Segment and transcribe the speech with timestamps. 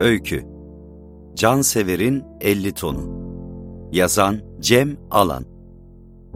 [0.00, 0.46] Öykü
[1.34, 3.18] Can Sever'in 50 tonu
[3.92, 5.44] Yazan Cem Alan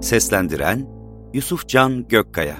[0.01, 0.89] Seslendiren
[1.33, 2.57] Yusuf Can Gökkaya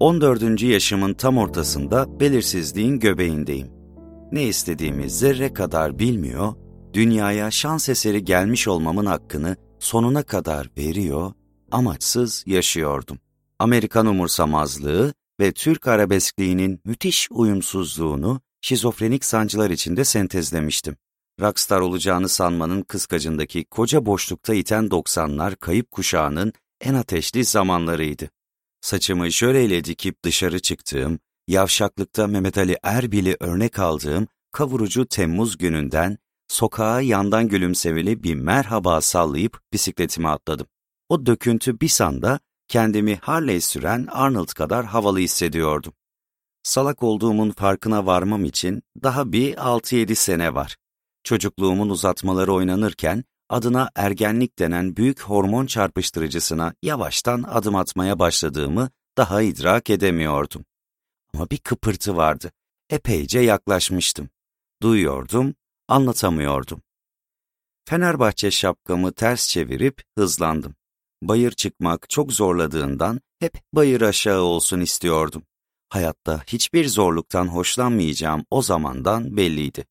[0.00, 0.62] 14.
[0.62, 3.68] yaşımın tam ortasında belirsizliğin göbeğindeyim.
[4.32, 6.54] Ne istediğimi zerre kadar bilmiyor,
[6.92, 11.32] dünyaya şans eseri gelmiş olmamın hakkını sonuna kadar veriyor,
[11.70, 13.18] amaçsız yaşıyordum.
[13.58, 20.96] Amerikan umursamazlığı ve Türk arabeskliğinin müthiş uyumsuzluğunu şizofrenik sancılar içinde sentezlemiştim.
[21.40, 28.30] Rockstar olacağını sanmanın kıskacındaki koca boşlukta iten 90'lar kayıp kuşağının en ateşli zamanlarıydı.
[28.80, 31.18] Saçımı jöleyle dikip dışarı çıktığım,
[31.48, 36.18] yavşaklıkta Mehmet Ali Erbil'i örnek aldığım kavurucu Temmuz gününden
[36.48, 40.66] sokağa yandan gülümsemeli bir merhaba sallayıp bisikletime atladım.
[41.08, 45.92] O döküntü bir sanda kendimi Harley süren Arnold kadar havalı hissediyordum.
[46.62, 50.76] Salak olduğumun farkına varmam için daha bir 6-7 sene var.
[51.24, 59.90] Çocukluğumun uzatmaları oynanırken adına ergenlik denen büyük hormon çarpıştırıcısına yavaştan adım atmaya başladığımı daha idrak
[59.90, 60.64] edemiyordum.
[61.34, 62.52] Ama bir kıpırtı vardı.
[62.90, 64.30] Epeyce yaklaşmıştım.
[64.82, 65.54] Duyuyordum,
[65.88, 66.82] anlatamıyordum.
[67.84, 70.74] Fenerbahçe şapkamı ters çevirip hızlandım.
[71.22, 75.42] Bayır çıkmak çok zorladığından hep bayır aşağı olsun istiyordum.
[75.88, 79.86] Hayatta hiçbir zorluktan hoşlanmayacağım o zamandan belliydi.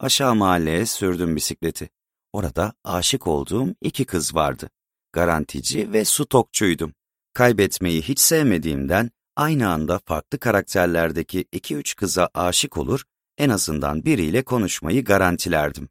[0.00, 1.90] Aşağı mahalleye sürdüm bisikleti.
[2.32, 4.70] Orada aşık olduğum iki kız vardı.
[5.12, 6.94] Garantici ve stokçuydum.
[7.34, 13.04] Kaybetmeyi hiç sevmediğimden aynı anda farklı karakterlerdeki iki üç kıza aşık olur,
[13.38, 15.88] en azından biriyle konuşmayı garantilerdim.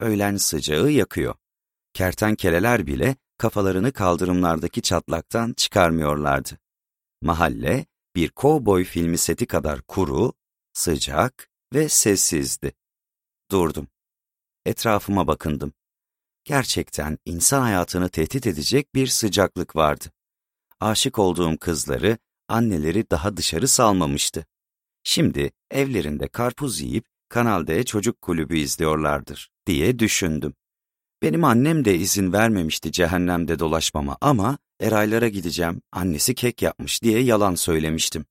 [0.00, 1.34] Öğlen sıcağı yakıyor.
[1.92, 6.58] Kertenkeleler bile kafalarını kaldırımlardaki çatlaktan çıkarmıyorlardı.
[7.22, 10.32] Mahalle, bir kovboy filmi seti kadar kuru,
[10.72, 12.72] sıcak ve sessizdi.
[13.50, 13.88] Durdum.
[14.66, 15.72] Etrafıma bakındım.
[16.44, 20.04] Gerçekten insan hayatını tehdit edecek bir sıcaklık vardı.
[20.80, 24.46] Aşık olduğum kızları, anneleri daha dışarı salmamıştı.
[25.04, 30.54] Şimdi evlerinde karpuz yiyip Kanal D çocuk kulübü izliyorlardır diye düşündüm.
[31.22, 37.54] Benim annem de izin vermemişti cehennemde dolaşmama ama Eraylara gideceğim, annesi kek yapmış diye yalan
[37.54, 38.26] söylemiştim.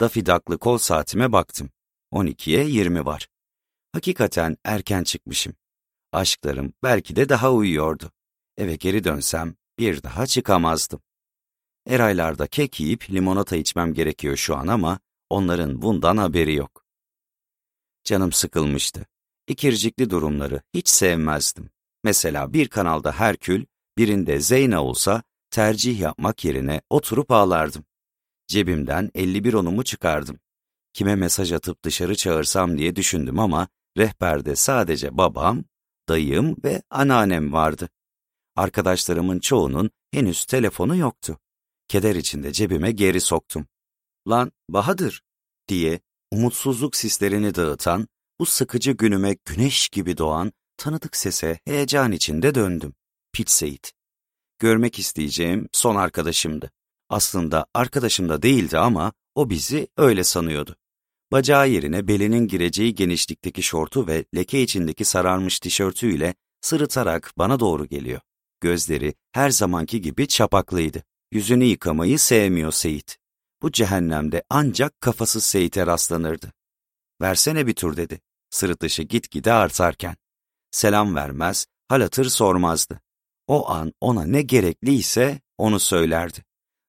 [0.00, 1.70] Dafidaklı kol saatime baktım.
[2.12, 3.28] 12'ye 20 var.
[3.92, 5.54] Hakikaten erken çıkmışım.
[6.12, 8.12] Aşklarım belki de daha uyuyordu.
[8.56, 11.00] Eve geri dönsem bir daha çıkamazdım.
[11.86, 14.98] Eraylarda kek yiyip limonata içmem gerekiyor şu an ama
[15.30, 16.84] onların bundan haberi yok.
[18.04, 19.06] Canım sıkılmıştı.
[19.48, 21.70] İkircikli durumları hiç sevmezdim.
[22.06, 23.64] Mesela bir kanalda Herkül,
[23.98, 27.84] birinde Zeyna olsa tercih yapmak yerine oturup ağlardım.
[28.46, 30.38] Cebimden 51 onumu çıkardım.
[30.92, 33.68] Kime mesaj atıp dışarı çağırsam diye düşündüm ama
[33.98, 35.64] rehberde sadece babam,
[36.08, 37.88] dayım ve anneannem vardı.
[38.56, 41.38] Arkadaşlarımın çoğunun henüz telefonu yoktu.
[41.88, 43.66] Keder içinde cebime geri soktum.
[44.28, 45.22] Lan Bahadır
[45.68, 46.00] diye
[46.30, 48.08] umutsuzluk sislerini dağıtan,
[48.40, 52.94] bu sıkıcı günüme güneş gibi doğan tanıdık sese heyecan içinde döndüm.
[53.32, 53.92] Pit Seyit.
[54.58, 56.70] Görmek isteyeceğim son arkadaşımdı.
[57.08, 60.76] Aslında arkadaşım da değildi ama o bizi öyle sanıyordu.
[61.32, 68.20] Bacağı yerine belinin gireceği genişlikteki şortu ve leke içindeki sararmış tişörtüyle sırıtarak bana doğru geliyor.
[68.60, 71.02] Gözleri her zamanki gibi çapaklıydı.
[71.32, 73.18] Yüzünü yıkamayı sevmiyor Seyit.
[73.62, 76.52] Bu cehennemde ancak kafasız Seyit'e rastlanırdı.
[77.20, 78.20] Versene bir tur dedi.
[78.50, 80.16] Sırıtışı gitgide artarken
[80.76, 83.00] selam vermez, hal hatır sormazdı.
[83.46, 86.44] O an ona ne gerekliyse onu söylerdi.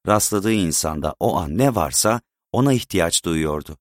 [0.07, 2.21] Rastladığı insanda o an ne varsa
[2.51, 3.77] ona ihtiyaç duyuyordu.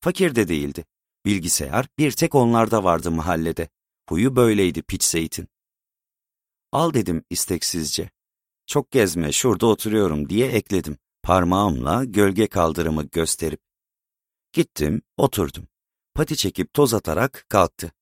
[0.00, 0.84] Fakir de değildi.
[1.24, 3.68] Bilgisayar bir tek onlarda vardı mahallede.
[4.08, 5.48] Huyu böyleydi piç Seyit'in.
[6.72, 8.10] Al dedim isteksizce.
[8.66, 10.98] Çok gezme şurada oturuyorum diye ekledim.
[11.22, 13.60] Parmağımla gölge kaldırımı gösterip.
[14.52, 15.68] Gittim, oturdum.
[16.14, 17.92] Pati çekip toz atarak kalktı.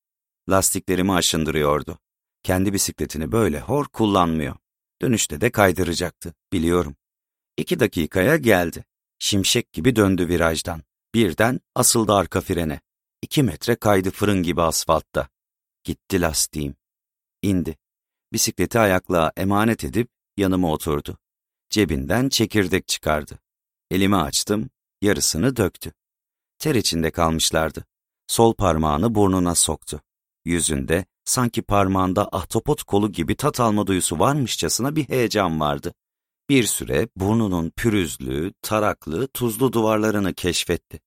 [0.49, 1.99] Lastiklerimi aşındırıyordu.
[2.43, 4.55] Kendi bisikletini böyle hor kullanmıyor.
[5.01, 6.95] Dönüşte de kaydıracaktı, biliyorum.
[7.57, 8.85] İki dakikaya geldi.
[9.19, 10.81] Şimşek gibi döndü virajdan.
[11.13, 12.81] Birden asıldı arka frene.
[13.21, 15.27] İki metre kaydı fırın gibi asfaltta.
[15.83, 16.75] Gitti lastiğim.
[17.41, 17.77] İndi.
[18.33, 21.17] Bisikleti ayaklığa emanet edip yanıma oturdu.
[21.69, 23.39] Cebinden çekirdek çıkardı.
[23.91, 24.69] Elimi açtım,
[25.01, 25.93] yarısını döktü.
[26.59, 27.85] Ter içinde kalmışlardı.
[28.27, 30.01] Sol parmağını burnuna soktu.
[30.47, 35.93] Yüzünde sanki parmağında ahtapot kolu gibi tat alma duyusu varmışçasına bir heyecan vardı.
[36.49, 40.99] Bir süre burnunun pürüzlü, taraklı, tuzlu duvarlarını keşfetti.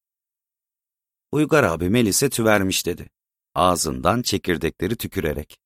[1.32, 3.10] Uygar abi Melis'e tüvermiş dedi.
[3.54, 5.58] Ağzından çekirdekleri tükürerek.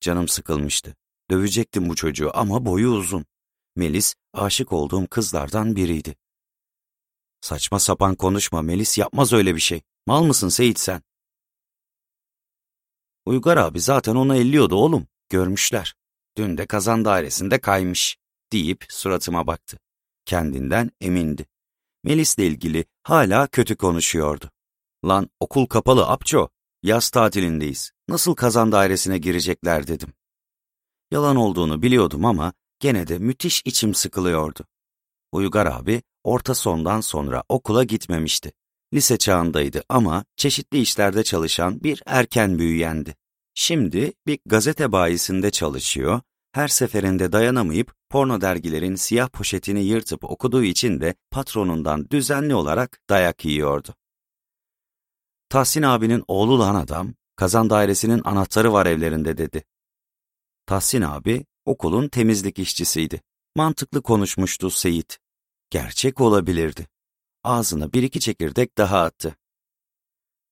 [0.00, 0.96] Canım sıkılmıştı.
[1.30, 3.24] Dövecektim bu çocuğu ama boyu uzun.
[3.76, 6.16] Melis, aşık olduğum kızlardan biriydi.
[7.40, 9.82] Saçma sapan konuşma, Melis yapmaz öyle bir şey.
[10.06, 11.02] Mal mısın Seyit sen?
[13.26, 15.94] Uygar abi zaten onu elliyordu oğlum, görmüşler.
[16.36, 18.16] Dün de kazan dairesinde kaymış,
[18.52, 19.78] deyip suratıma baktı.
[20.24, 21.46] Kendinden emindi.
[22.04, 24.50] Melis'le ilgili hala kötü konuşuyordu.
[25.04, 26.48] Lan okul kapalı Apço,
[26.82, 27.90] yaz tatilindeyiz.
[28.08, 30.12] Nasıl kazan dairesine girecekler dedim.
[31.10, 34.64] Yalan olduğunu biliyordum ama gene de müthiş içim sıkılıyordu.
[35.32, 38.52] Uygar abi orta sondan sonra okula gitmemişti.
[38.94, 43.16] Lise çağındaydı ama çeşitli işlerde çalışan bir erken büyüyendi.
[43.54, 46.20] Şimdi bir gazete bayisinde çalışıyor,
[46.52, 53.44] her seferinde dayanamayıp porno dergilerin siyah poşetini yırtıp okuduğu için de patronundan düzenli olarak dayak
[53.44, 53.94] yiyordu.
[55.48, 59.64] Tahsin abinin oğlu lan adam, kazan dairesinin anahtarı var evlerinde dedi.
[60.66, 63.22] Tahsin abi okulun temizlik işçisiydi.
[63.56, 65.18] Mantıklı konuşmuştu Seyit.
[65.70, 66.86] Gerçek olabilirdi.
[67.46, 69.36] Ağzına bir iki çekirdek daha attı.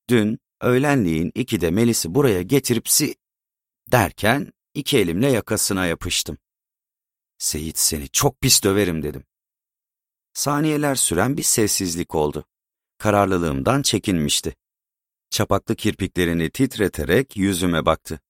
[0.09, 3.15] Dün öğlenliğin ikide Melis'i buraya getirip si...
[3.93, 6.39] derken iki elimle yakasına yapıştım.
[7.39, 9.25] Seyit seni çok pis döverim dedim.
[10.33, 12.45] Saniyeler süren bir sessizlik oldu.
[12.99, 14.57] Kararlılığımdan çekinmişti.
[15.31, 18.21] Çapaklı kirpiklerini titreterek yüzüme baktı.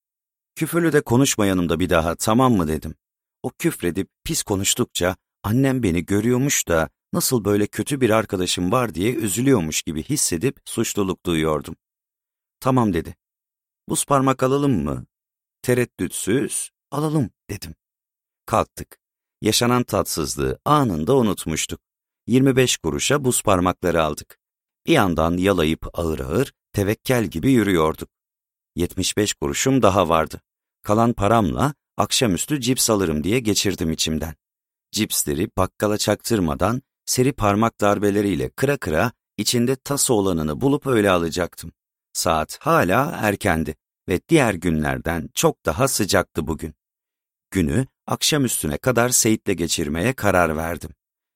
[0.54, 2.94] Küfürlü de konuşma yanımda bir daha tamam mı dedim.
[3.42, 9.14] O küfredip pis konuştukça annem beni görüyormuş da nasıl böyle kötü bir arkadaşım var diye
[9.14, 11.76] üzülüyormuş gibi hissedip suçluluk duyuyordum.
[12.60, 13.16] Tamam dedi.
[13.88, 15.06] Buz parmak alalım mı?
[15.62, 17.74] Tereddütsüz alalım dedim.
[18.46, 18.98] Kalktık.
[19.42, 21.80] Yaşanan tatsızlığı anında unutmuştuk.
[22.26, 24.38] 25 kuruşa buz parmakları aldık.
[24.86, 28.08] Bir yandan yalayıp ağır ağır tevekkel gibi yürüyorduk.
[28.76, 30.40] 75 kuruşum daha vardı.
[30.82, 34.34] Kalan paramla akşamüstü cips alırım diye geçirdim içimden.
[34.92, 41.72] Cipsleri bakkala çaktırmadan seri parmak darbeleriyle kıra kıra içinde tası olanını bulup öyle alacaktım.
[42.12, 43.76] Saat hala erkendi
[44.08, 46.74] ve diğer günlerden çok daha sıcaktı bugün.
[47.50, 50.90] Günü akşamüstüne kadar Seyit'le geçirmeye karar verdim.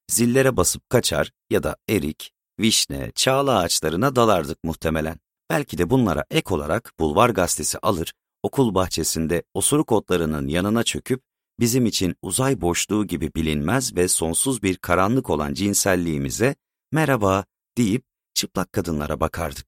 [0.09, 5.19] Zillere basıp kaçar ya da erik, vişne, çağla ağaçlarına dalardık muhtemelen.
[5.51, 11.23] Belki de bunlara ek olarak bulvar gazetesi alır, okul bahçesinde osuruk otlarının yanına çöküp
[11.61, 16.55] bizim için uzay boşluğu gibi bilinmez ve sonsuz bir karanlık olan cinselliğimize
[16.93, 17.45] merhaba
[17.79, 19.67] deyip çıplak kadınlara bakardık.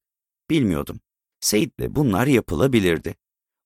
[0.50, 1.00] Bilmiyordum.
[1.40, 3.16] Seyit'le bunlar yapılabilirdi.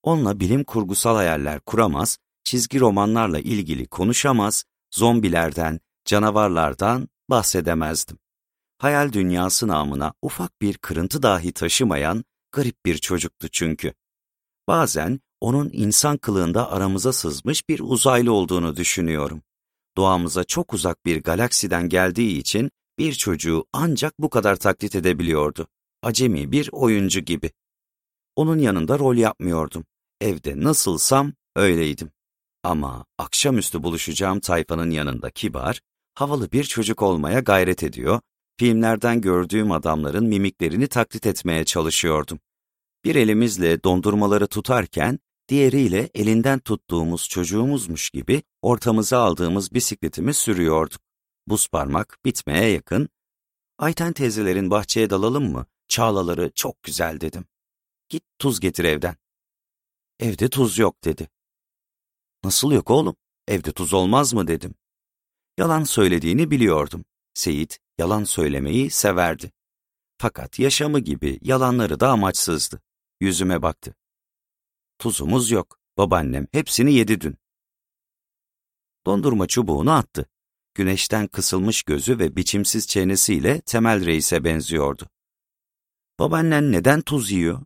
[0.02, 8.18] Onunla bilim kurgusal hayaller kuramaz, çizgi romanlarla ilgili konuşamaz, zombilerden, canavarlardan bahsedemezdim.
[8.78, 13.94] Hayal dünyası namına ufak bir kırıntı dahi taşımayan garip bir çocuktu çünkü.
[14.68, 19.42] Bazen onun insan kılığında aramıza sızmış bir uzaylı olduğunu düşünüyorum.
[19.96, 25.66] Doğamıza çok uzak bir galaksiden geldiği için bir çocuğu ancak bu kadar taklit edebiliyordu.
[26.02, 27.50] Acemi bir oyuncu gibi.
[28.36, 29.84] Onun yanında rol yapmıyordum.
[30.20, 32.10] Evde nasılsam öyleydim.
[32.62, 35.80] Ama akşamüstü buluşacağım tayfanın yanında kibar,
[36.14, 38.20] havalı bir çocuk olmaya gayret ediyor,
[38.58, 42.38] filmlerden gördüğüm adamların mimiklerini taklit etmeye çalışıyordum.
[43.04, 51.00] Bir elimizle dondurmaları tutarken, diğeriyle elinden tuttuğumuz çocuğumuzmuş gibi ortamıza aldığımız bisikletimi sürüyorduk.
[51.46, 53.08] Buz parmak bitmeye yakın.
[53.78, 55.66] Ayten teyzelerin bahçeye dalalım mı?
[55.88, 57.46] Çağlaları çok güzel dedim.
[58.08, 59.16] Git tuz getir evden.
[60.20, 61.28] Evde tuz yok dedi.
[62.44, 63.16] Nasıl yok oğlum?
[63.48, 64.74] Evde tuz olmaz mı dedim.
[65.58, 67.04] Yalan söylediğini biliyordum.
[67.34, 69.52] Seyit yalan söylemeyi severdi.
[70.18, 72.82] Fakat yaşamı gibi yalanları da amaçsızdı.
[73.20, 73.94] Yüzüme baktı.
[75.04, 75.78] Tuzumuz yok.
[75.98, 77.36] Babaannem hepsini yedi dün.
[79.06, 80.26] Dondurma çubuğunu attı.
[80.74, 85.08] Güneşten kısılmış gözü ve biçimsiz çenesiyle Temel Reis'e benziyordu.
[86.18, 87.64] Babaannen neden tuz yiyor?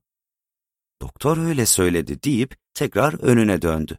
[1.03, 3.99] Doktor öyle söyledi deyip tekrar önüne döndü.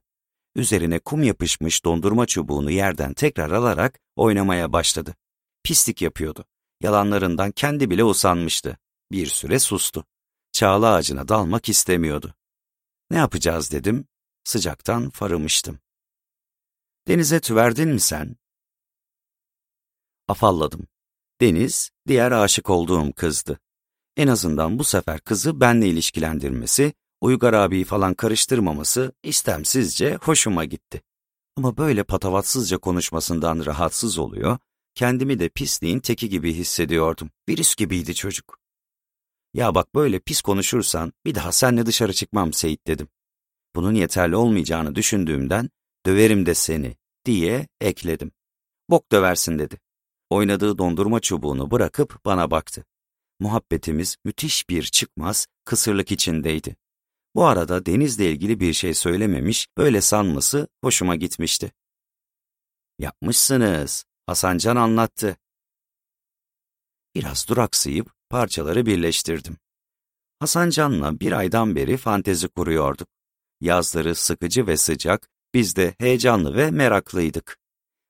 [0.55, 5.15] Üzerine kum yapışmış dondurma çubuğunu yerden tekrar alarak oynamaya başladı.
[5.63, 6.45] Pislik yapıyordu.
[6.81, 8.77] Yalanlarından kendi bile usanmıştı.
[9.11, 10.05] Bir süre sustu.
[10.51, 12.35] Çağla ağacına dalmak istemiyordu.
[13.11, 14.07] Ne yapacağız dedim.
[14.43, 15.79] Sıcaktan farımıştım.
[17.07, 18.35] Denize tüverdin mi sen?
[20.27, 20.87] Afalladım.
[21.41, 23.59] Deniz, diğer aşık olduğum kızdı.
[24.17, 31.01] En azından bu sefer kızı benle ilişkilendirmesi, Uygar abiyi falan karıştırmaması istemsizce hoşuma gitti.
[31.55, 34.57] Ama böyle patavatsızca konuşmasından rahatsız oluyor,
[34.95, 37.31] kendimi de pisliğin teki gibi hissediyordum.
[37.49, 38.58] Virüs gibiydi çocuk.
[39.53, 43.07] Ya bak böyle pis konuşursan bir daha senle dışarı çıkmam Seyit dedim.
[43.75, 45.69] Bunun yeterli olmayacağını düşündüğümden
[46.05, 48.31] döverim de seni diye ekledim.
[48.89, 49.79] Bok döversin dedi.
[50.29, 52.85] Oynadığı dondurma çubuğunu bırakıp bana baktı.
[53.39, 56.75] Muhabbetimiz müthiş bir çıkmaz, kısırlık içindeydi.
[57.35, 61.71] Bu arada denizle ilgili bir şey söylememiş, böyle sanması hoşuma gitmişti.
[62.99, 65.37] Yapmışsınız, Hasancan anlattı.
[67.15, 69.57] Biraz duraksayıp parçaları birleştirdim.
[70.39, 73.07] Hasancan'la bir aydan beri fantezi kuruyorduk.
[73.61, 77.57] Yazları sıkıcı ve sıcak, biz de heyecanlı ve meraklıydık.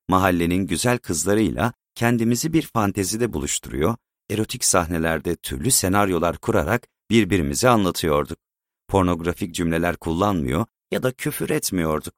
[0.10, 3.96] Mahallenin güzel kızlarıyla kendimizi bir fantezide buluşturuyor,
[4.30, 8.40] erotik sahnelerde türlü senaryolar kurarak birbirimize anlatıyorduk.
[8.88, 12.14] Pornografik cümleler kullanmıyor ya da küfür etmiyorduk.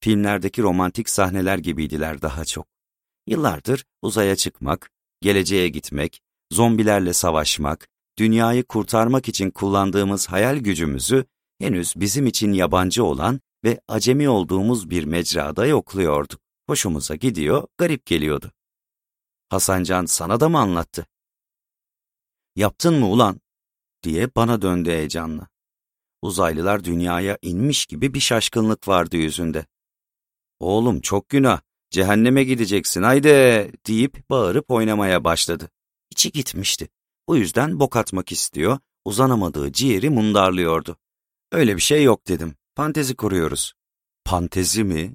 [0.00, 2.66] Filmlerdeki romantik sahneler gibiydiler daha çok.
[3.26, 6.20] Yıllardır uzaya çıkmak, geleceğe gitmek,
[6.52, 7.88] zombilerle savaşmak,
[8.18, 11.24] dünyayı kurtarmak için kullandığımız hayal gücümüzü
[11.58, 16.40] henüz bizim için yabancı olan ve acemi olduğumuz bir mecrada yokluyorduk.
[16.66, 18.52] Hoşumuza gidiyor, garip geliyordu.
[19.48, 21.06] Hasancan sana da mı anlattı?
[22.56, 23.40] Yaptın mı ulan?
[24.02, 25.48] diye bana döndü heyecanla.
[26.22, 29.66] Uzaylılar dünyaya inmiş gibi bir şaşkınlık vardı yüzünde.
[30.60, 33.28] Oğlum çok günah, cehenneme gideceksin haydi
[33.86, 35.70] deyip bağırıp oynamaya başladı.
[36.10, 36.88] İçi gitmişti.
[37.28, 40.96] Bu yüzden bok atmak istiyor, uzanamadığı ciğeri mundarlıyordu.
[41.52, 42.54] Öyle bir şey yok dedim.
[42.76, 43.74] Fantezi kuruyoruz.
[44.26, 45.14] Fantezi mi?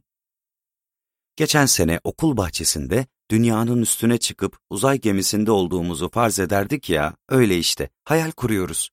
[1.36, 7.90] Geçen sene okul bahçesinde dünyanın üstüne çıkıp uzay gemisinde olduğumuzu farz ederdik ya, öyle işte,
[8.04, 8.90] hayal kuruyoruz.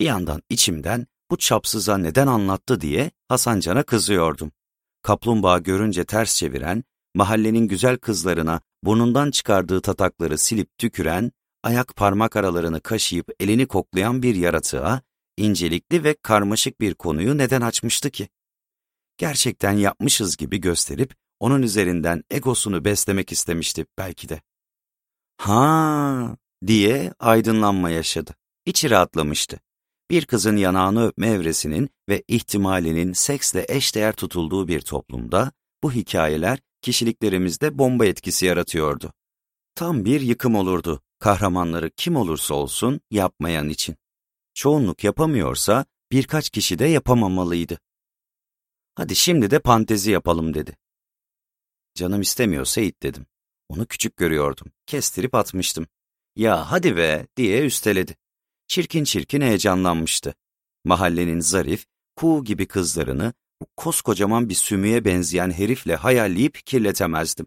[0.00, 4.52] Bir yandan içimden bu çapsıza neden anlattı diye Hasancan'a kızıyordum.
[5.02, 12.80] Kaplumbağa görünce ters çeviren, mahallenin güzel kızlarına burnundan çıkardığı tatakları silip tüküren, ayak parmak aralarını
[12.80, 15.02] kaşıyıp elini koklayan bir yaratığa,
[15.36, 18.28] incelikli ve karmaşık bir konuyu neden açmıştı ki?
[19.18, 24.40] Gerçekten yapmışız gibi gösterip onun üzerinden egosunu beslemek istemişti belki de.
[25.36, 28.34] Ha diye aydınlanma yaşadı.
[28.66, 29.60] İçi rahatlamıştı.
[30.10, 35.52] Bir kızın yanağını öpme evresinin ve ihtimalinin seksle eşdeğer tutulduğu bir toplumda
[35.82, 39.12] bu hikayeler kişiliklerimizde bomba etkisi yaratıyordu.
[39.74, 43.96] Tam bir yıkım olurdu kahramanları kim olursa olsun yapmayan için.
[44.54, 47.78] Çoğunluk yapamıyorsa birkaç kişi de yapamamalıydı.
[48.94, 50.76] Hadi şimdi de pantezi yapalım dedi.
[51.94, 53.26] Canım istemiyor Seyit dedim.
[53.68, 54.66] Onu küçük görüyordum.
[54.86, 55.86] Kestirip atmıştım.
[56.36, 58.16] Ya hadi be diye üsteledi.
[58.66, 60.34] Çirkin çirkin heyecanlanmıştı.
[60.84, 61.86] Mahallenin zarif,
[62.16, 63.32] kuğu gibi kızlarını
[63.76, 67.46] koskocaman bir sümüğe benzeyen herifle hayalleyip kirletemezdim.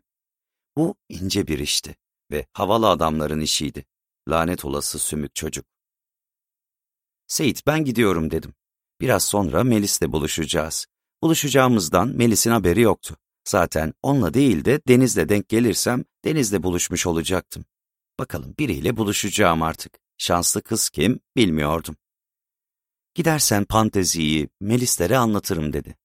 [0.78, 1.96] Bu ince bir işti
[2.32, 3.86] ve havalı adamların işiydi.
[4.30, 5.66] Lanet olası sümük çocuk.
[7.28, 8.54] Seyit ben gidiyorum dedim.
[9.02, 10.86] Biraz sonra Melis'le buluşacağız.
[11.24, 13.18] Buluşacağımızdan Melis'in haberi yoktu.
[13.48, 17.66] Zaten onunla değil de Deniz'le denk gelirsem Deniz'le buluşmuş olacaktım.
[18.20, 20.00] Bakalım biriyle buluşacağım artık.
[20.18, 21.96] Şanslı kız kim bilmiyordum.
[23.18, 25.96] Gidersen panteziyi Melis'lere anlatırım dedi.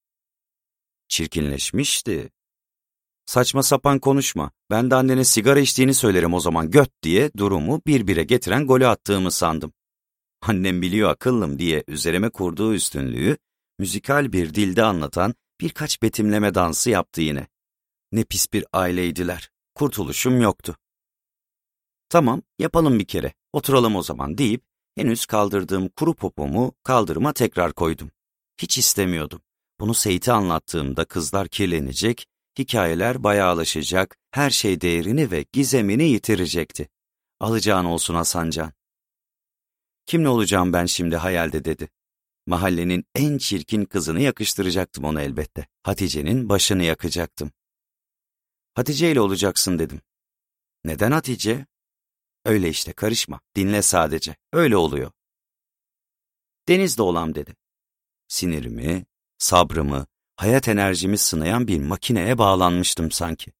[1.08, 2.30] Çirkinleşmişti.
[3.26, 4.50] Saçma sapan konuşma.
[4.70, 9.30] Ben de annene sigara içtiğini söylerim o zaman göt diye durumu birbire getiren golü attığımı
[9.30, 9.72] sandım.
[10.42, 13.36] Annem biliyor akıllım diye üzerime kurduğu üstünlüğü
[13.78, 17.46] müzikal bir dilde anlatan birkaç betimleme dansı yaptı yine.
[18.12, 19.50] Ne pis bir aileydiler.
[19.74, 20.76] Kurtuluşum yoktu.
[22.08, 23.32] Tamam, yapalım bir kere.
[23.52, 28.10] Oturalım o zaman deyip henüz kaldırdığım kuru popomu kaldırıma tekrar koydum.
[28.58, 29.40] Hiç istemiyordum.
[29.80, 32.26] Bunu Seyit'e anlattığımda kızlar kirlenecek,
[32.58, 36.88] hikayeler bayağılaşacak, her şey değerini ve gizemini yitirecekti.
[37.40, 38.72] Alacağın olsun Hasancan.
[40.06, 41.88] Kimle olacağım ben şimdi hayalde dedi.
[42.46, 45.66] Mahallenin en çirkin kızını yakıştıracaktım ona elbette.
[45.82, 47.50] Hatice'nin başını yakacaktım.
[48.74, 50.00] Hatice ile olacaksın dedim.
[50.84, 51.66] Neden Hatice?
[52.44, 54.36] Öyle işte karışma, dinle sadece.
[54.52, 55.10] Öyle oluyor.
[56.68, 57.56] Denizde olam dedi.
[58.28, 59.06] Sinirimi,
[59.38, 60.06] sabrımı,
[60.36, 63.52] hayat enerjimi sınayan bir makineye bağlanmıştım sanki.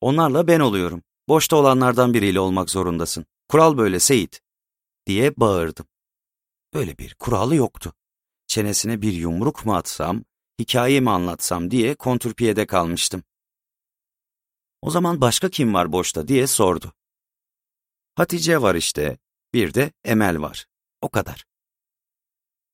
[0.00, 1.02] Onlarla ben oluyorum.
[1.28, 3.26] Boşta olanlardan biriyle olmak zorundasın.
[3.48, 4.40] Kural böyle Seyit.
[5.06, 5.86] Diye bağırdım.
[6.74, 7.92] Böyle bir kuralı yoktu.
[8.46, 10.24] Çenesine bir yumruk mu atsam,
[10.58, 13.22] hikaye mi anlatsam diye kontrpiyede kalmıştım.
[14.82, 16.92] O zaman başka kim var boşta diye sordu.
[18.16, 19.18] Hatice var işte,
[19.54, 20.66] bir de Emel var.
[21.00, 21.44] O kadar.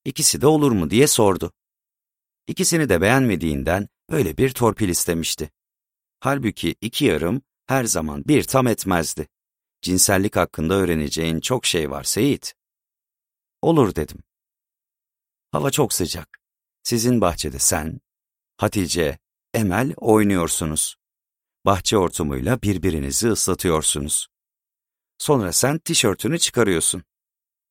[0.04, 1.52] İkisi de olur mu diye sordu.
[2.46, 5.50] İkisini de beğenmediğinden böyle bir torpil istemişti.
[6.20, 9.28] Halbuki iki yarım her zaman bir tam etmezdi.
[9.82, 12.54] Cinsellik hakkında öğreneceğin çok şey var Seyit.
[13.62, 14.18] olur dedim.
[15.52, 16.38] Hava çok sıcak.
[16.82, 18.00] Sizin bahçede sen,
[18.56, 19.18] Hatice,
[19.54, 20.96] Emel oynuyorsunuz.
[21.66, 24.31] Bahçe ortumuyla birbirinizi ıslatıyorsunuz.
[25.22, 27.04] Sonra sen tişörtünü çıkarıyorsun.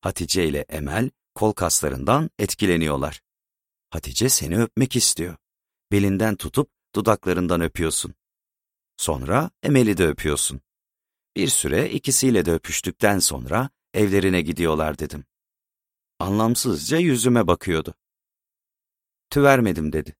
[0.00, 3.20] Hatice ile Emel kol kaslarından etkileniyorlar.
[3.90, 5.36] Hatice seni öpmek istiyor.
[5.90, 8.14] Belinden tutup dudaklarından öpüyorsun.
[8.96, 10.60] Sonra Emel'i de öpüyorsun.
[11.36, 15.24] Bir süre ikisiyle de öpüştükten sonra evlerine gidiyorlar dedim.
[16.18, 17.94] Anlamsızca yüzüme bakıyordu.
[19.30, 20.16] Tüvermedim dedi.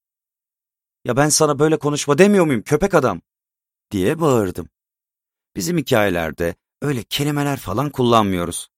[1.04, 3.20] Ya ben sana böyle konuşma demiyor muyum köpek adam?
[3.90, 4.68] diye bağırdım.
[5.56, 8.68] Bizim hikayelerde öyle kelimeler falan kullanmıyoruz.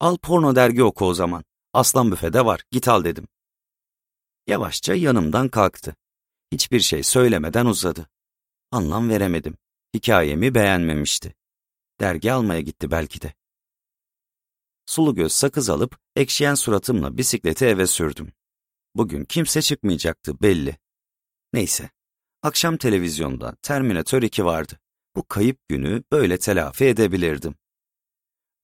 [0.00, 1.44] Al porno dergi oku o zaman.
[1.72, 3.28] Aslan büfede var, git al dedim.
[4.46, 5.96] Yavaşça yanımdan kalktı.
[6.52, 8.08] Hiçbir şey söylemeden uzadı.
[8.70, 9.56] Anlam veremedim.
[9.94, 11.34] Hikayemi beğenmemişti.
[12.00, 13.34] Dergi almaya gitti belki de.
[14.86, 18.32] Sulu göz sakız alıp ekşiyen suratımla bisikleti eve sürdüm.
[18.94, 20.76] Bugün kimse çıkmayacaktı belli.
[21.52, 21.90] Neyse,
[22.42, 24.78] akşam televizyonda Terminator 2 vardı.
[25.16, 27.54] Bu kayıp günü böyle telafi edebilirdim.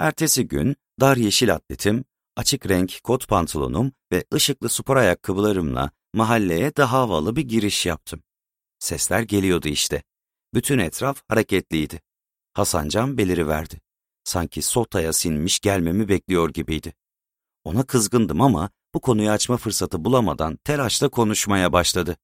[0.00, 2.04] Ertesi gün dar yeşil atletim,
[2.36, 8.22] açık renk kot pantolonum ve ışıklı spor ayakkabılarımla mahalleye daha havalı bir giriş yaptım.
[8.78, 10.02] Sesler geliyordu işte.
[10.54, 12.00] Bütün etraf hareketliydi.
[12.52, 13.80] Hasancan beliriverdi.
[14.24, 16.94] Sanki sotaya sinmiş gelmemi bekliyor gibiydi.
[17.64, 22.16] Ona kızgındım ama bu konuyu açma fırsatı bulamadan telaşla konuşmaya başladı.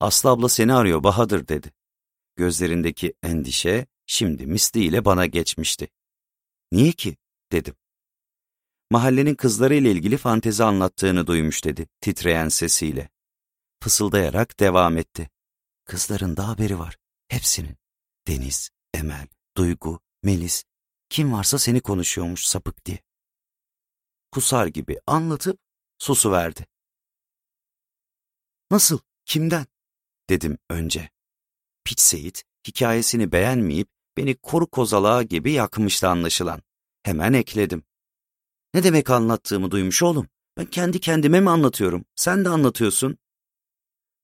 [0.00, 1.72] Aslı abla seni arıyor Bahadır dedi.
[2.38, 5.88] Gözlerindeki endişe şimdi misliyle bana geçmişti.
[6.72, 7.16] Niye ki?
[7.52, 7.74] dedim.
[8.90, 13.08] Mahallenin kızları ile ilgili fantezi anlattığını duymuş dedi titreyen sesiyle.
[13.82, 15.30] Fısıldayarak devam etti.
[15.84, 16.98] Kızların da haberi var.
[17.28, 17.76] Hepsinin.
[18.26, 19.26] Deniz, Emel,
[19.56, 20.64] Duygu, Melis.
[21.08, 22.98] Kim varsa seni konuşuyormuş sapık diye.
[24.30, 25.60] Kusar gibi anlatıp
[25.98, 26.66] susu verdi.
[28.70, 28.98] Nasıl?
[29.24, 29.66] Kimden?
[30.30, 31.17] Dedim önce.
[31.88, 36.62] Piç Seyit hikayesini beğenmeyip beni koru kozalağı gibi yakmıştı anlaşılan.
[37.02, 37.82] Hemen ekledim.
[38.74, 40.28] Ne demek anlattığımı duymuş oğlum?
[40.56, 42.04] Ben kendi kendime mi anlatıyorum?
[42.16, 43.18] Sen de anlatıyorsun.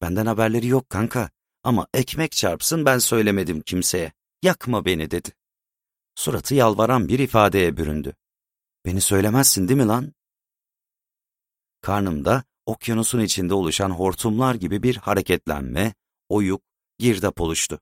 [0.01, 1.31] Benden haberleri yok kanka.
[1.63, 4.13] Ama ekmek çarpsın ben söylemedim kimseye.
[4.43, 5.33] Yakma beni dedi.
[6.15, 8.15] Suratı yalvaran bir ifadeye büründü.
[8.85, 10.13] Beni söylemezsin değil mi lan?
[11.81, 15.95] Karnımda okyanusun içinde oluşan hortumlar gibi bir hareketlenme,
[16.29, 16.63] oyuk,
[16.99, 17.81] girdap oluştu.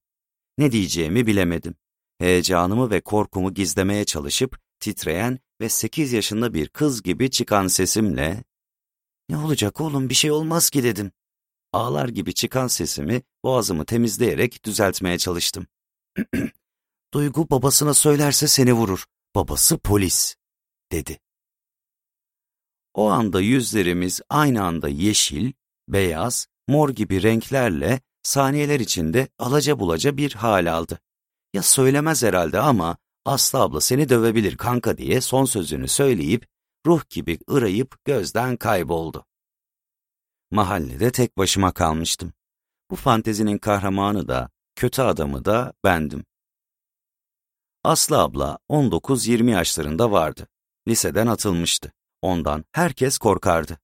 [0.59, 1.75] Ne diyeceğimi bilemedim.
[2.19, 8.45] Heyecanımı ve korkumu gizlemeye çalışıp titreyen ve sekiz yaşında bir kız gibi çıkan sesimle
[9.29, 11.13] ''Ne olacak oğlum bir şey olmaz ki'' dedim.
[11.73, 15.67] Ağlar gibi çıkan sesimi boğazımı temizleyerek düzeltmeye çalıştım.
[17.15, 19.05] Duygu babasına söylerse seni vurur.
[19.35, 20.37] Babası polis,
[20.93, 21.21] dedi.
[22.95, 25.53] O anda yüzlerimiz aynı anda yeşil,
[25.89, 30.99] beyaz, mor gibi renklerle saniyeler içinde alaca bulaca bir hal aldı.
[31.55, 36.47] Ya söylemez herhalde ama Aslı abla seni dövebilir kanka diye son sözünü söyleyip
[36.87, 39.27] ruh gibi ırayıp gözden kayboldu.
[40.51, 42.33] Mahallede tek başıma kalmıştım.
[42.91, 46.25] Bu fantezinin kahramanı da, kötü adamı da bendim.
[47.85, 50.49] Aslı abla 19-20 yaşlarında vardı.
[50.89, 51.93] Liseden atılmıştı.
[52.23, 53.79] Ondan herkes korkardı.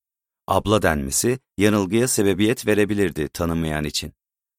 [0.47, 4.13] Abla denmesi yanılgıya sebebiyet verebilirdi tanımayan için.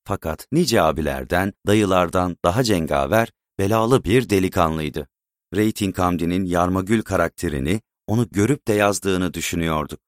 [0.09, 5.07] Fakat nice abilerden, dayılardan daha cengaver, belalı bir delikanlıydı.
[5.55, 9.99] Rating Hamdi'nin Yarmagül karakterini onu görüp de yazdığını düşünüyorduk.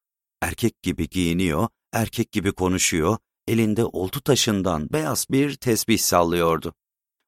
[0.41, 6.73] Erkek gibi giyiniyor, erkek gibi konuşuyor, elinde oltu taşından beyaz bir tesbih sallıyordu.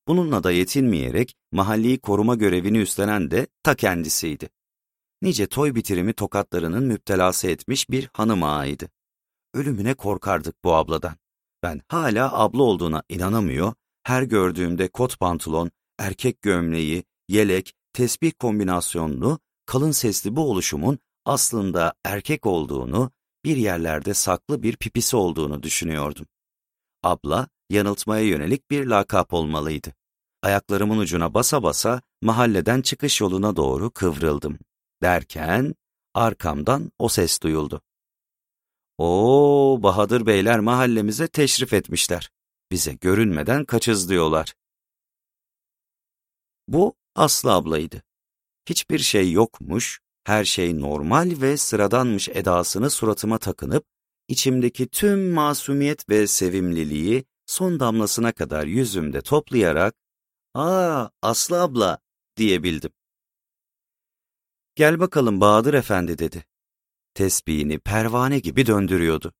[0.07, 4.49] Bununla da yetinmeyerek mahalli koruma görevini üstlenen de ta kendisiydi.
[5.21, 8.89] Nice toy bitirimi tokatlarının müptelası etmiş bir hanım ağaydı.
[9.53, 11.22] Ölümüne korkardık bu abladan.
[11.63, 13.73] Ben hala abla olduğuna inanamıyor,
[14.03, 22.45] her gördüğümde kot pantolon, erkek gömleği, yelek, tesbih kombinasyonlu, kalın sesli bu oluşumun aslında erkek
[22.45, 23.11] olduğunu,
[23.45, 26.25] bir yerlerde saklı bir pipisi olduğunu düşünüyordum.
[27.03, 29.93] Abla, yanıltmaya yönelik bir lakap olmalıydı.
[30.41, 34.59] Ayaklarımın ucuna basa basa mahalleden çıkış yoluna doğru kıvrıldım.
[35.01, 35.75] Derken
[36.13, 37.81] arkamdan o ses duyuldu.
[38.97, 42.29] Oo, Bahadır Beyler mahallemize teşrif etmişler.
[42.71, 44.53] Bize görünmeden kaçızlıyorlar.
[46.67, 48.03] Bu Aslı ablaydı.
[48.69, 53.85] Hiçbir şey yokmuş, her şey normal ve sıradanmış edasını suratıma takınıp,
[54.27, 59.95] içimdeki tüm masumiyet ve sevimliliği son damlasına kadar yüzümde toplayarak,
[60.53, 61.99] ''Aa, Aslı abla''
[62.37, 62.91] diyebildim.
[64.75, 66.45] ''Gel bakalım Bahadır Efendi'' dedi.
[67.13, 69.33] Tesbihini pervane gibi döndürüyordu.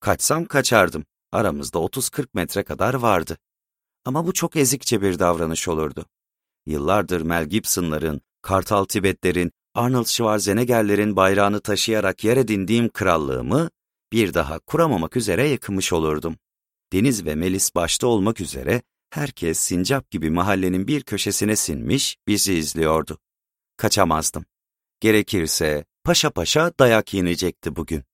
[0.00, 1.04] Kaçsam kaçardım.
[1.32, 3.38] Aramızda 30-40 metre kadar vardı.
[4.04, 6.06] Ama bu çok ezikçe bir davranış olurdu.
[6.66, 13.70] Yıllardır Mel Gibson'ların, Kartal Tibetlerin, Arnold Schwarzenegger'lerin bayrağını taşıyarak yer edindiğim krallığımı
[14.12, 16.36] bir daha kuramamak üzere yıkmış olurdum.
[16.92, 23.18] Deniz ve Melis başta olmak üzere herkes sincap gibi mahallenin bir köşesine sinmiş bizi izliyordu.
[23.76, 24.44] Kaçamazdım.
[25.00, 28.04] Gerekirse paşa paşa dayak yenecekti bugün.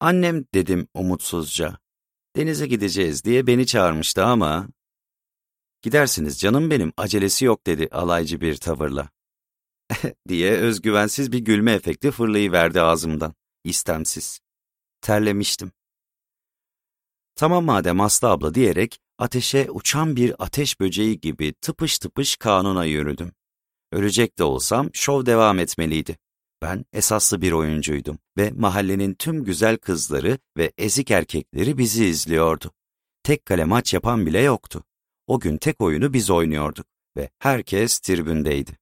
[0.00, 1.78] Annem dedim umutsuzca.
[2.36, 4.68] Denize gideceğiz diye beni çağırmıştı ama...
[5.82, 9.08] Gidersiniz canım benim, acelesi yok dedi alaycı bir tavırla.
[10.28, 14.40] diye özgüvensiz bir gülme efekti fırlayıverdi ağzımdan, istemsiz.
[15.00, 15.72] Terlemiştim.
[17.34, 23.32] Tamam madem Aslı abla diyerek ateşe uçan bir ateş böceği gibi tıpış tıpış kanuna yürüdüm.
[23.92, 26.18] Ölecek de olsam şov devam etmeliydi.
[26.62, 32.70] Ben esaslı bir oyuncuydum ve mahallenin tüm güzel kızları ve ezik erkekleri bizi izliyordu.
[33.22, 34.84] Tek kale maç yapan bile yoktu.
[35.26, 38.78] O gün tek oyunu biz oynuyorduk ve herkes tribündeydi.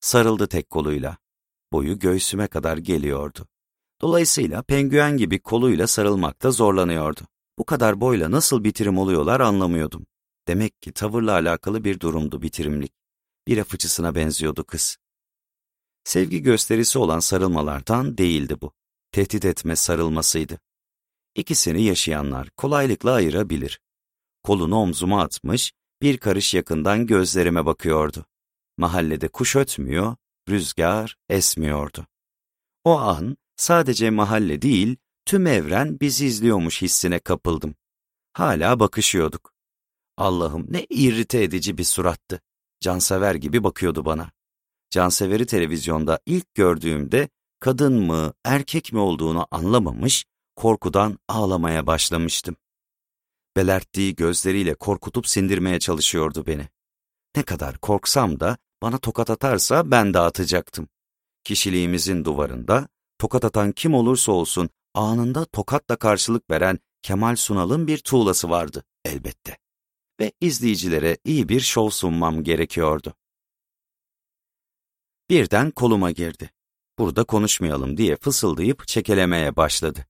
[0.00, 1.16] Sarıldı tek koluyla.
[1.72, 3.46] Boyu göğsüme kadar geliyordu.
[4.00, 7.20] Dolayısıyla penguen gibi koluyla sarılmakta zorlanıyordu.
[7.58, 10.06] Bu kadar boyla nasıl bitirim oluyorlar anlamıyordum.
[10.48, 12.92] Demek ki tavırla alakalı bir durumdu bitirimlik.
[13.48, 14.96] Bir fıçısına benziyordu kız.
[16.04, 18.72] Sevgi gösterisi olan sarılmalardan değildi bu.
[19.12, 20.60] Tehdit etme sarılmasıydı.
[21.34, 23.80] İkisini yaşayanlar kolaylıkla ayırabilir.
[24.42, 28.26] Kolunu omzuma atmış, bir karış yakından gözlerime bakıyordu.
[28.76, 30.16] Mahallede kuş ötmüyor,
[30.48, 32.06] rüzgar esmiyordu.
[32.84, 37.74] O an sadece mahalle değil, tüm evren bizi izliyormuş hissine kapıldım.
[38.32, 39.52] Hala bakışıyorduk.
[40.16, 42.40] Allah'ım ne irrite edici bir surattı.
[42.84, 44.30] Cansever gibi bakıyordu bana.
[44.90, 47.28] Cansever'i televizyonda ilk gördüğümde
[47.60, 50.24] kadın mı, erkek mi olduğunu anlamamış,
[50.56, 52.56] korkudan ağlamaya başlamıştım.
[53.56, 56.68] Belerttiği gözleriyle korkutup sindirmeye çalışıyordu beni.
[57.36, 60.88] Ne kadar korksam da bana tokat atarsa ben de atacaktım.
[61.44, 68.50] Kişiliğimizin duvarında tokat atan kim olursa olsun anında tokatla karşılık veren Kemal Sunal'ın bir tuğlası
[68.50, 69.63] vardı elbette.
[70.20, 73.14] Ve izleyicilere iyi bir şov sunmam gerekiyordu.
[75.30, 76.50] Birden koluma girdi.
[76.98, 80.06] Burada konuşmayalım diye fısıldayıp çekelemeye başladı.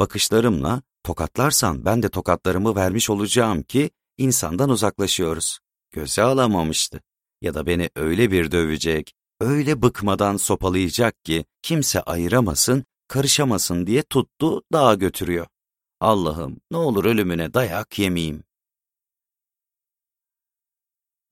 [0.00, 5.58] Bakışlarımla tokatlarsan ben de tokatlarımı vermiş olacağım ki insandan uzaklaşıyoruz.
[5.90, 7.02] Göze alamamıştı.
[7.40, 14.62] Ya da beni öyle bir dövecek, öyle bıkmadan sopalayacak ki kimse ayıramasın, karışamasın diye tuttu
[14.72, 15.46] dağa götürüyor.
[16.00, 18.45] Allah'ım ne olur ölümüne dayak yemeyeyim.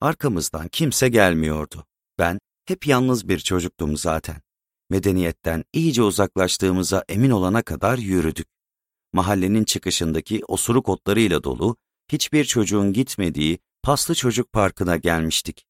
[0.01, 1.85] Arkamızdan kimse gelmiyordu.
[2.19, 4.41] Ben hep yalnız bir çocuktum zaten.
[4.89, 8.47] Medeniyetten iyice uzaklaştığımıza emin olana kadar yürüdük.
[9.13, 11.75] Mahallenin çıkışındaki osuruk otlarıyla dolu,
[12.11, 15.65] hiçbir çocuğun gitmediği Paslı Çocuk Parkı'na gelmiştik.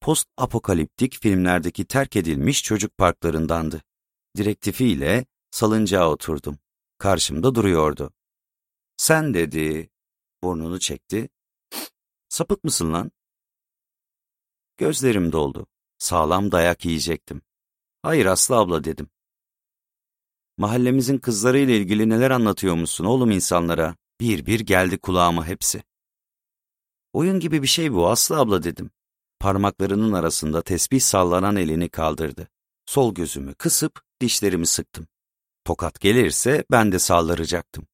[0.00, 3.82] Post-apokaliptik filmlerdeki terk edilmiş çocuk parklarındandı.
[4.36, 6.58] Direktifiyle salıncağa oturdum.
[6.98, 8.12] Karşımda duruyordu.
[8.96, 9.90] Sen dedi,
[10.42, 11.28] burnunu çekti.
[12.28, 13.10] Sapık mısın lan?
[14.78, 15.66] Gözlerim doldu.
[15.98, 17.42] Sağlam dayak yiyecektim.
[18.02, 19.08] Hayır Aslı abla dedim.
[20.56, 23.96] Mahallemizin kızlarıyla ilgili neler anlatıyormuşsun oğlum insanlara?
[24.20, 25.82] Bir bir geldi kulağıma hepsi.
[27.12, 28.90] Oyun gibi bir şey bu Aslı abla dedim.
[29.40, 32.48] Parmaklarının arasında tesbih sallanan elini kaldırdı.
[32.86, 35.06] Sol gözümü kısıp dişlerimi sıktım.
[35.64, 37.86] Tokat gelirse ben de saldıracaktım.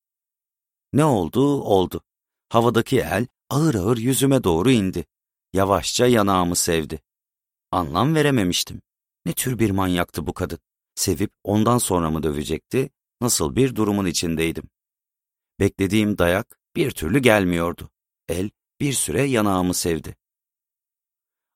[0.92, 2.02] Ne oldu, oldu.
[2.48, 5.06] Havadaki el ağır ağır yüzüme doğru indi.
[5.54, 7.00] Yavaşça yanağımı sevdi.
[7.70, 8.82] Anlam verememiştim.
[9.26, 10.58] Ne tür bir manyaktı bu kadın?
[10.94, 12.90] Sevip ondan sonra mı dövecekti?
[13.20, 14.64] Nasıl bir durumun içindeydim?
[15.60, 17.90] Beklediğim dayak bir türlü gelmiyordu.
[18.28, 20.16] El bir süre yanağımı sevdi.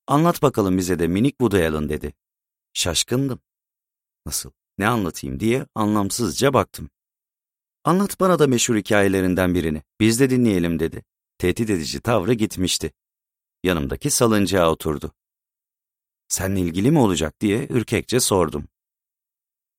[0.06, 2.12] Anlat bakalım bize de minik budayalın dedi.
[2.72, 3.40] Şaşkındım.
[4.26, 6.90] Nasıl, ne anlatayım diye anlamsızca baktım.
[7.84, 11.04] Anlat bana da meşhur hikayelerinden birini, biz de dinleyelim dedi.
[11.38, 12.92] Tehdit edici tavrı gitmişti.
[13.64, 15.12] Yanımdaki salıncağa oturdu.
[16.28, 18.68] Seninle ilgili mi olacak diye ürkekçe sordum.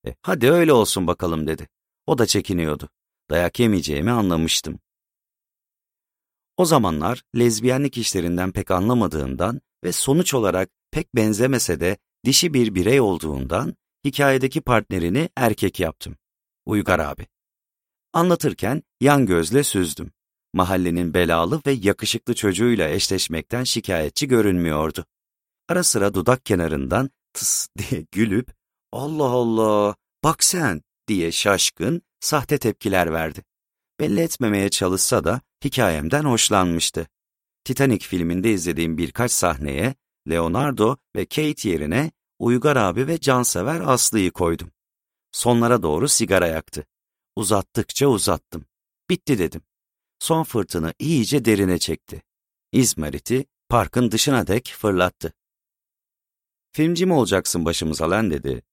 [0.06, 1.68] E, hadi öyle olsun bakalım dedi.
[2.06, 2.90] O da çekiniyordu.
[3.30, 4.80] Dayak yemeyeceğimi anlamıştım.
[6.58, 13.02] O zamanlar lezbiyenlik işlerinden pek anlamadığından ve sonuç olarak pek benzemese de dişi bir birey
[13.02, 16.18] olduğundan hikayedeki partnerini erkek yaptım.
[16.66, 17.28] Uygar abi.
[18.14, 20.12] Anlatırken yan gözle süzdüm.
[20.54, 25.06] Mahallenin belalı ve yakışıklı çocuğuyla eşleşmekten şikayetçi görünmüyordu.
[25.70, 28.54] Ara sıra dudak kenarından tıs diye gülüp
[28.92, 33.44] Allah Allah, bak sen diye şaşkın, sahte tepkiler verdi.
[34.00, 37.08] Belli etmemeye çalışsa da hikayemden hoşlanmıştı.
[37.64, 39.96] Titanic filminde izlediğim birkaç sahneye
[40.30, 44.72] Leonardo ve Kate yerine Uygar abi ve cansever Aslı'yı koydum.
[45.32, 46.86] Sonlara doğru sigara yaktı.
[47.36, 48.66] Uzattıkça uzattım.
[49.10, 49.62] Bitti dedim.
[50.20, 52.24] Son fırtına iyice derine çekti.
[52.72, 55.34] İzmarit'i parkın dışına dek fırlattı.
[56.72, 58.64] Filmci mi olacaksın başımıza lan dedi.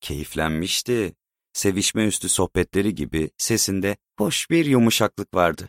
[0.00, 1.14] Keyiflenmişti.
[1.52, 5.68] Sevişme üstü sohbetleri gibi sesinde hoş bir yumuşaklık vardı.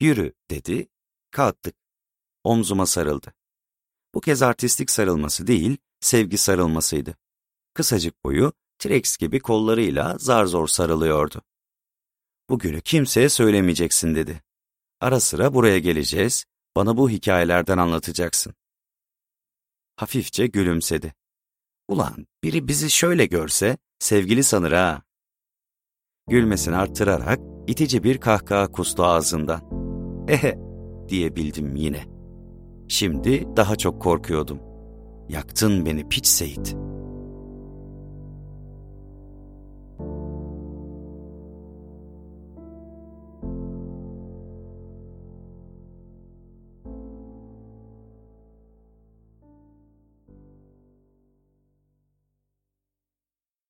[0.00, 0.88] Yürü dedi,
[1.30, 1.76] kalktık.
[2.44, 3.34] Omzuma sarıldı.
[4.14, 7.16] Bu kez artistik sarılması değil, sevgi sarılmasıydı.
[7.74, 11.42] Kısacık boyu, T-Rex gibi kollarıyla zar zor sarılıyordu.
[12.50, 14.42] Bugünü kimseye söylemeyeceksin dedi.
[15.00, 16.44] Ara sıra buraya geleceğiz,
[16.76, 18.54] bana bu hikayelerden anlatacaksın.
[19.96, 21.14] Hafifçe gülümsedi.
[21.88, 25.02] Ulan biri bizi şöyle görse sevgili sanır ha.
[26.28, 29.60] Gülmesini arttırarak itici bir kahkaha kustu ağzından.
[30.28, 30.58] Ehe
[31.08, 32.04] diyebildim yine.
[32.88, 34.60] Şimdi daha çok korkuyordum.
[35.28, 36.95] Yaktın beni piç Seyit.''